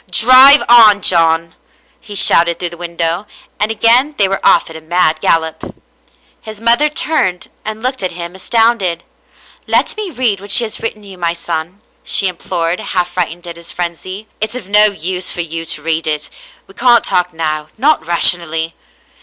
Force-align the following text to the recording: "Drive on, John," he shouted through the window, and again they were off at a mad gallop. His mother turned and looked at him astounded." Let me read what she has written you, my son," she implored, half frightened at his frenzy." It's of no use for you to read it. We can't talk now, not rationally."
"Drive 0.09 0.63
on, 0.67 1.03
John," 1.03 1.53
he 1.99 2.15
shouted 2.15 2.57
through 2.57 2.71
the 2.71 2.75
window, 2.75 3.27
and 3.59 3.69
again 3.69 4.15
they 4.17 4.27
were 4.27 4.43
off 4.43 4.67
at 4.67 4.75
a 4.75 4.81
mad 4.81 5.21
gallop. 5.21 5.75
His 6.41 6.59
mother 6.59 6.89
turned 6.89 7.49
and 7.63 7.83
looked 7.83 8.01
at 8.01 8.13
him 8.13 8.33
astounded." 8.33 9.03
Let 9.67 9.95
me 9.95 10.09
read 10.09 10.41
what 10.41 10.49
she 10.49 10.63
has 10.63 10.79
written 10.79 11.03
you, 11.03 11.19
my 11.19 11.33
son," 11.33 11.81
she 12.03 12.25
implored, 12.27 12.79
half 12.79 13.09
frightened 13.11 13.45
at 13.45 13.57
his 13.57 13.71
frenzy." 13.71 14.27
It's 14.41 14.55
of 14.55 14.67
no 14.67 14.85
use 14.85 15.29
for 15.29 15.41
you 15.41 15.65
to 15.65 15.83
read 15.83 16.07
it. 16.07 16.31
We 16.65 16.73
can't 16.73 17.03
talk 17.03 17.31
now, 17.31 17.67
not 17.77 18.03
rationally." 18.03 18.73